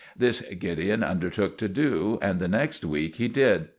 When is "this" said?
0.17-0.41